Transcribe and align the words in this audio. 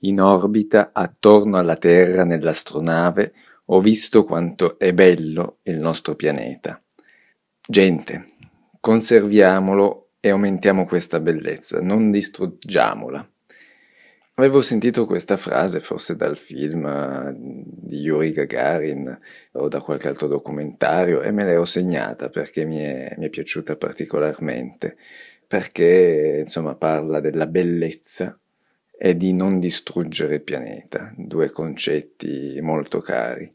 in 0.00 0.20
orbita 0.20 0.90
attorno 0.92 1.58
alla 1.58 1.76
Terra 1.76 2.24
nell'astronave, 2.24 3.32
ho 3.66 3.80
visto 3.80 4.24
quanto 4.24 4.78
è 4.78 4.92
bello 4.92 5.58
il 5.62 5.76
nostro 5.76 6.14
pianeta. 6.14 6.82
Gente, 7.66 8.24
conserviamolo 8.80 10.10
e 10.20 10.30
aumentiamo 10.30 10.86
questa 10.86 11.20
bellezza, 11.20 11.80
non 11.80 12.10
distruggiamola. 12.10 13.28
Avevo 14.34 14.62
sentito 14.62 15.04
questa 15.04 15.36
frase 15.36 15.80
forse 15.80 16.16
dal 16.16 16.36
film 16.36 16.86
eh, 16.86 17.34
di 17.36 17.98
Yuri 17.98 18.32
Gagarin 18.32 19.18
o 19.52 19.68
da 19.68 19.80
qualche 19.80 20.08
altro 20.08 20.28
documentario 20.28 21.20
e 21.20 21.30
me 21.30 21.44
l'ero 21.44 21.66
segnata 21.66 22.30
perché 22.30 22.64
mi 22.64 22.78
è, 22.78 23.14
mi 23.18 23.26
è 23.26 23.28
piaciuta 23.28 23.76
particolarmente, 23.76 24.96
perché 25.46 26.38
insomma 26.40 26.74
parla 26.74 27.20
della 27.20 27.46
bellezza 27.46 28.34
e 29.02 29.16
di 29.16 29.32
non 29.32 29.58
distruggere 29.58 30.34
il 30.34 30.42
pianeta, 30.42 31.10
due 31.16 31.50
concetti 31.50 32.58
molto 32.60 33.00
cari. 33.00 33.50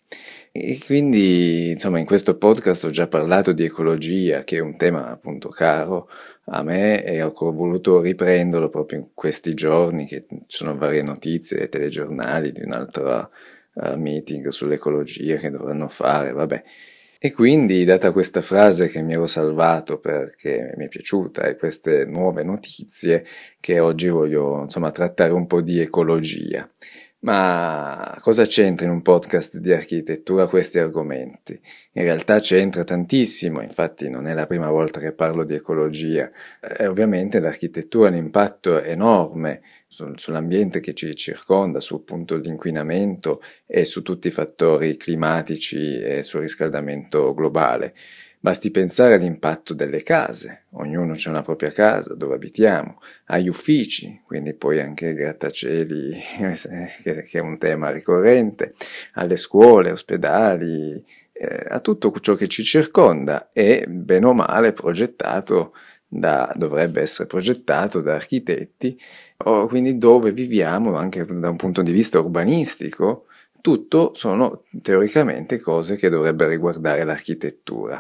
E 0.52 0.80
quindi, 0.84 1.70
insomma, 1.70 2.00
in 2.00 2.06
questo 2.08 2.36
podcast 2.36 2.86
ho 2.86 2.90
già 2.90 3.06
parlato 3.06 3.52
di 3.52 3.64
ecologia, 3.64 4.44
che 4.44 4.58
è 4.58 4.60
un 4.60 4.76
tema 4.76 5.08
appunto 5.08 5.50
caro 5.50 6.10
a 6.46 6.64
me 6.64 7.04
e 7.04 7.22
ho 7.22 7.32
voluto 7.52 8.02
riprenderlo 8.02 8.70
proprio 8.70 8.98
in 8.98 9.08
questi 9.14 9.54
giorni 9.54 10.08
che 10.08 10.26
ci 10.28 10.58
sono 10.58 10.76
varie 10.76 11.04
notizie 11.04 11.70
telegiornali 11.70 12.52
di 12.52 12.64
un 12.64 12.72
altro 12.72 13.30
uh, 13.74 13.96
meeting 13.98 14.48
sull'ecologia 14.48 15.36
che 15.36 15.52
dovranno 15.52 15.88
fare, 15.90 16.32
vabbè. 16.32 16.64
E 17.22 17.32
quindi, 17.32 17.86
data 17.86 18.12
questa 18.12 18.42
frase 18.42 18.88
che 18.90 19.02
mi 19.02 19.14
ero 19.14 19.26
salvato 19.26 20.00
perché 20.00 20.74
mi 20.76 20.86
è 20.86 20.88
piaciuta 20.90 21.44
e 21.44 21.56
queste 21.56 22.04
nuove 22.06 22.44
notizie, 22.44 23.24
che 23.62 23.80
oggi 23.80 24.10
voglio 24.10 24.64
insomma 24.64 24.92
trattare 24.92 25.32
un 25.32 25.48
po' 25.48 25.62
di 25.62 25.80
ecologia. 25.80 26.70
Ma 27.26 28.16
cosa 28.20 28.44
c'entra 28.44 28.86
in 28.86 28.92
un 28.92 29.02
podcast 29.02 29.58
di 29.58 29.74
architettura 29.74 30.48
questi 30.48 30.78
argomenti? 30.78 31.60
In 31.94 32.04
realtà 32.04 32.38
c'entra 32.38 32.84
tantissimo, 32.84 33.64
infatti 33.64 34.10
non 34.12 34.28
è 34.28 34.36
la 34.36 34.46
prima 34.46 34.70
volta 34.70 35.00
che 35.00 35.12
parlo 35.12 35.44
di 35.44 35.56
ecologia. 35.56 36.30
E 36.62 36.86
ovviamente 36.86 37.40
l'architettura 37.40 38.10
ha 38.10 38.12
un 38.12 38.18
impatto 38.18 38.80
enorme 38.80 39.62
sull'ambiente 39.88 40.80
che 40.80 40.94
ci 40.94 41.16
circonda, 41.16 41.80
su 41.80 41.96
appunto 41.96 42.36
l'inquinamento 42.36 43.42
e 43.66 43.86
su 43.86 44.04
tutti 44.04 44.28
i 44.28 44.32
fattori 44.32 44.96
climatici 44.96 46.00
e 46.00 46.22
sul 46.22 46.42
riscaldamento 46.42 47.34
globale. 47.34 47.94
Basti 48.46 48.70
pensare 48.70 49.16
all'impatto 49.16 49.74
delle 49.74 50.04
case, 50.04 50.66
ognuno 50.74 51.14
c'è 51.14 51.32
una 51.32 51.42
propria 51.42 51.72
casa 51.72 52.14
dove 52.14 52.36
abitiamo, 52.36 53.02
agli 53.26 53.48
uffici, 53.48 54.22
quindi 54.24 54.54
poi 54.54 54.80
anche 54.80 55.08
ai 55.08 55.14
grattacieli, 55.16 56.16
che 57.02 57.26
è 57.26 57.40
un 57.40 57.58
tema 57.58 57.90
ricorrente, 57.90 58.76
alle 59.14 59.36
scuole, 59.36 59.90
ospedali, 59.90 61.04
eh, 61.34 61.66
a 61.68 61.80
tutto 61.80 62.14
ciò 62.20 62.36
che 62.36 62.48
ci 62.48 62.64
circonda. 62.64 63.50
E 63.52 63.88
bene 63.90 64.28
o 64.28 64.34
male 64.36 64.74
progettato 64.74 65.74
da, 66.08 66.54
dovrebbe 66.56 67.02
essere 67.02 67.28
progettato 67.28 68.00
da 68.02 68.14
architetti, 68.14 68.96
o 69.38 69.66
quindi 69.66 69.98
dove 69.98 70.32
viviamo 70.32 70.96
anche 70.96 71.26
da 71.26 71.50
un 71.50 71.56
punto 71.56 71.82
di 71.82 71.92
vista 71.92 72.20
urbanistico, 72.20 73.26
tutto 73.66 74.12
sono 74.14 74.66
teoricamente 74.84 75.60
cose 75.60 75.96
che 75.96 76.08
dovrebbero 76.08 76.52
riguardare 76.52 77.04
l'architettura. 77.04 78.00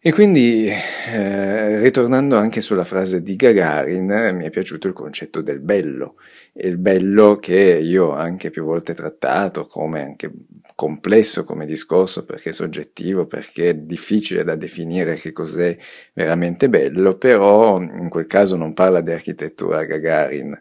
E 0.00 0.10
quindi, 0.10 0.70
eh, 1.12 1.78
ritornando 1.82 2.38
anche 2.38 2.62
sulla 2.62 2.84
frase 2.84 3.20
di 3.22 3.36
Gagarin, 3.36 4.30
mi 4.32 4.46
è 4.46 4.50
piaciuto 4.50 4.86
il 4.88 4.94
concetto 4.94 5.42
del 5.42 5.60
bello, 5.60 6.14
il 6.54 6.78
bello 6.78 7.36
che 7.36 7.78
io 7.82 8.06
ho 8.06 8.12
anche 8.14 8.48
più 8.48 8.64
volte 8.64 8.94
trattato 8.94 9.66
come 9.66 10.00
anche 10.00 10.30
complesso 10.74 11.44
come 11.44 11.66
discorso 11.66 12.24
perché 12.24 12.52
soggettivo, 12.52 13.26
perché 13.26 13.70
è 13.70 13.74
difficile 13.74 14.44
da 14.44 14.54
definire 14.54 15.16
che 15.16 15.30
cos'è 15.32 15.76
veramente 16.14 16.70
bello, 16.70 17.18
però 17.18 17.78
in 17.78 18.08
quel 18.08 18.26
caso 18.26 18.56
non 18.56 18.72
parla 18.72 19.02
di 19.02 19.10
architettura 19.10 19.84
Gagarin, 19.84 20.58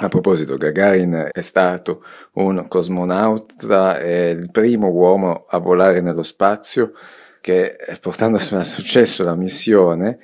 a 0.00 0.08
proposito, 0.08 0.56
Gagarin 0.56 1.28
è 1.30 1.40
stato 1.40 2.02
un 2.34 2.66
cosmonauta, 2.66 3.98
è 3.98 4.28
il 4.28 4.50
primo 4.50 4.88
uomo 4.88 5.44
a 5.48 5.58
volare 5.58 6.00
nello 6.00 6.22
spazio, 6.22 6.92
che 7.40 7.76
portandosi 8.00 8.54
a 8.54 8.64
successo 8.64 9.24
la 9.24 9.34
missione 9.34 10.18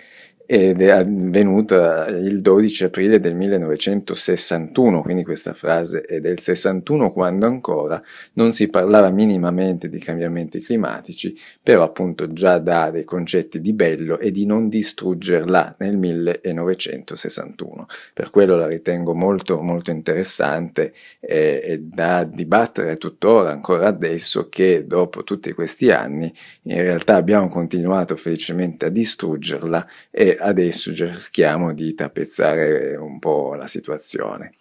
ed 0.50 0.80
è 0.80 0.88
avvenuta 0.88 2.06
il 2.06 2.40
12 2.40 2.84
aprile 2.84 3.20
del 3.20 3.34
1961, 3.34 5.02
quindi 5.02 5.22
questa 5.22 5.52
frase 5.52 6.00
è 6.00 6.20
del 6.20 6.38
61 6.38 7.12
quando 7.12 7.44
ancora 7.44 8.02
non 8.32 8.50
si 8.50 8.68
parlava 8.68 9.10
minimamente 9.10 9.90
di 9.90 9.98
cambiamenti 9.98 10.62
climatici, 10.62 11.36
però 11.62 11.82
appunto 11.82 12.32
già 12.32 12.56
da 12.56 12.90
dei 12.90 13.04
concetti 13.04 13.60
di 13.60 13.74
bello 13.74 14.18
e 14.18 14.30
di 14.30 14.46
non 14.46 14.70
distruggerla 14.70 15.74
nel 15.80 15.98
1961. 15.98 17.86
Per 18.14 18.30
quello 18.30 18.56
la 18.56 18.68
ritengo 18.68 19.14
molto 19.14 19.60
molto 19.60 19.90
interessante 19.90 20.94
e, 21.20 21.60
e 21.62 21.78
da 21.78 22.24
dibattere 22.24 22.96
tuttora 22.96 23.50
ancora 23.50 23.88
adesso 23.88 24.48
che 24.48 24.86
dopo 24.86 25.24
tutti 25.24 25.52
questi 25.52 25.90
anni 25.90 26.32
in 26.62 26.80
realtà 26.80 27.16
abbiamo 27.16 27.48
continuato 27.50 28.16
felicemente 28.16 28.86
a 28.86 28.88
distruggerla 28.88 29.86
e 30.10 30.36
adesso 30.38 30.94
cerchiamo 30.94 31.72
di 31.72 31.94
tappezzare 31.94 32.96
un 32.96 33.18
po' 33.18 33.54
la 33.54 33.66
situazione. 33.66 34.52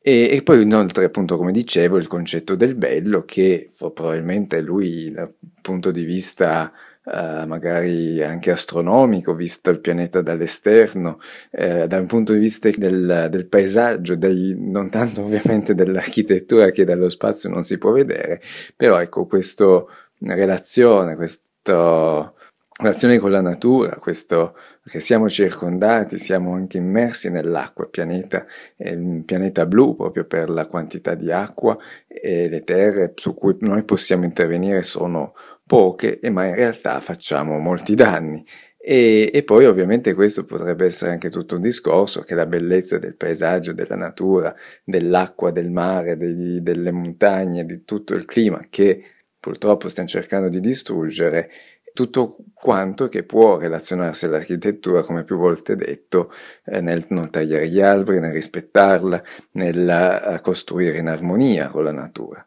E, 0.00 0.28
e, 0.30 0.42
poi 0.42 0.62
inoltre, 0.62 1.06
appunto, 1.06 1.36
come 1.36 1.50
dicevo, 1.50 1.96
il 1.96 2.06
concetto 2.06 2.54
del 2.54 2.76
bello, 2.76 3.24
che 3.24 3.70
probabilmente 3.76 4.60
lui, 4.60 5.10
dal 5.10 5.34
punto 5.60 5.90
di 5.90 6.04
vista 6.04 6.72
eh, 7.08 7.44
magari 7.46 8.22
anche 8.22 8.50
astronomico, 8.50 9.34
visto 9.34 9.70
il 9.70 9.80
pianeta 9.80 10.22
dall'esterno, 10.22 11.20
eh, 11.50 11.86
dal 11.86 12.04
punto 12.06 12.32
di 12.32 12.38
vista 12.38 12.68
del, 12.68 13.28
del 13.30 13.46
paesaggio, 13.46 14.16
dei, 14.16 14.54
non 14.58 14.90
tanto 14.90 15.22
ovviamente 15.22 15.74
dell'architettura 15.74 16.70
che 16.70 16.84
dallo 16.84 17.08
spazio 17.08 17.48
non 17.48 17.62
si 17.62 17.78
può 17.78 17.92
vedere, 17.92 18.40
però 18.74 19.00
ecco, 19.00 19.26
questa 19.26 19.84
relazione, 20.18 21.14
questo 21.14 22.34
relazione 22.78 23.18
con 23.18 23.30
la 23.30 23.40
natura, 23.40 23.96
questo 23.96 24.54
che 24.84 25.00
siamo 25.00 25.30
circondati, 25.30 26.18
siamo 26.18 26.52
anche 26.54 26.76
immersi 26.76 27.30
nell'acqua, 27.30 27.84
il 27.84 27.90
pianeta 27.90 28.44
è 28.76 28.94
pianeta 29.24 29.64
blu 29.64 29.96
proprio 29.96 30.24
per 30.26 30.50
la 30.50 30.66
quantità 30.66 31.14
di 31.14 31.32
acqua 31.32 31.76
e 32.06 32.48
le 32.48 32.60
terre 32.60 33.12
su 33.14 33.34
cui 33.34 33.56
noi 33.60 33.82
possiamo 33.84 34.24
intervenire 34.24 34.82
sono 34.82 35.34
poche, 35.66 36.20
ma 36.30 36.44
in 36.46 36.54
realtà 36.54 37.00
facciamo 37.00 37.58
molti 37.58 37.94
danni. 37.94 38.44
E, 38.78 39.30
e, 39.34 39.42
poi 39.42 39.64
ovviamente 39.64 40.14
questo 40.14 40.44
potrebbe 40.44 40.84
essere 40.84 41.10
anche 41.10 41.28
tutto 41.28 41.56
un 41.56 41.60
discorso 41.60 42.20
che 42.20 42.36
la 42.36 42.46
bellezza 42.46 42.98
del 42.98 43.16
paesaggio, 43.16 43.72
della 43.72 43.96
natura, 43.96 44.54
dell'acqua, 44.84 45.50
del 45.50 45.72
mare, 45.72 46.16
dei, 46.16 46.62
delle 46.62 46.92
montagne, 46.92 47.64
di 47.64 47.82
tutto 47.84 48.14
il 48.14 48.26
clima 48.26 48.64
che 48.70 49.02
purtroppo 49.40 49.88
stiamo 49.88 50.08
cercando 50.08 50.48
di 50.48 50.60
distruggere, 50.60 51.50
tutto 51.96 52.36
quanto 52.52 53.08
che 53.08 53.22
può 53.22 53.56
relazionarsi 53.56 54.26
all'architettura, 54.26 55.02
come 55.02 55.24
più 55.24 55.38
volte 55.38 55.76
detto, 55.76 56.30
eh, 56.66 56.82
nel 56.82 57.06
non 57.08 57.30
tagliare 57.30 57.68
gli 57.68 57.80
alberi, 57.80 58.20
nel 58.20 58.32
rispettarla, 58.32 59.22
nel 59.52 59.88
eh, 59.88 60.40
costruire 60.42 60.98
in 60.98 61.08
armonia 61.08 61.68
con 61.68 61.84
la 61.84 61.92
natura. 61.92 62.44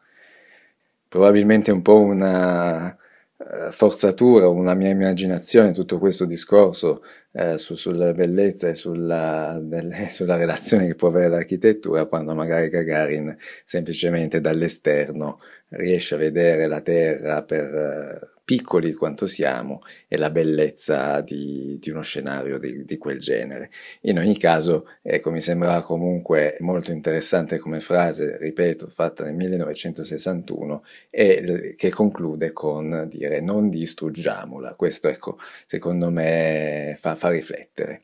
Probabilmente 1.08 1.72
un 1.72 1.82
po' 1.82 1.98
una 1.98 2.96
uh, 3.36 3.70
forzatura, 3.72 4.46
una 4.46 4.74
mia 4.74 4.90
immaginazione, 4.90 5.72
tutto 5.72 5.98
questo 5.98 6.24
discorso 6.26 7.02
eh, 7.32 7.58
su, 7.58 7.74
sulla 7.74 8.12
bellezza 8.12 8.68
e 8.68 8.74
sulla, 8.74 9.58
delle, 9.60 10.08
sulla, 10.10 10.36
relazione 10.36 10.86
che 10.86 10.94
può 10.94 11.08
avere 11.08 11.28
l'architettura, 11.28 12.04
quando 12.06 12.34
magari 12.34 12.68
Gagarin 12.68 13.36
semplicemente 13.64 14.40
dall'esterno 14.40 15.40
riesce 15.70 16.14
a 16.14 16.18
vedere 16.18 16.68
la 16.68 16.80
Terra 16.80 17.42
per 17.42 18.38
piccoli 18.50 18.94
quanto 18.94 19.28
siamo 19.28 19.80
e 20.08 20.16
la 20.16 20.28
bellezza 20.28 21.20
di, 21.20 21.78
di 21.78 21.88
uno 21.90 22.02
scenario 22.02 22.58
di, 22.58 22.84
di, 22.84 22.98
quel 22.98 23.20
genere. 23.20 23.70
In 24.00 24.18
ogni 24.18 24.36
caso, 24.36 24.88
ecco, 25.02 25.30
mi 25.30 25.40
sembrava 25.40 25.80
comunque 25.82 26.56
molto 26.58 26.90
interessante 26.90 27.58
come 27.58 27.78
frase, 27.78 28.38
ripeto, 28.38 28.88
fatta 28.88 29.22
nel 29.22 29.34
1961 29.34 30.82
e 31.10 31.74
che 31.76 31.90
conclude 31.90 32.52
con 32.52 33.06
dire 33.08 33.40
non 33.40 33.68
distruggiamola. 33.70 34.74
Questo, 34.74 35.06
ecco, 35.06 35.38
secondo 35.66 36.10
me 36.10 36.96
fa, 36.98 37.14
fa 37.14 37.28
riflettere. 37.28 38.00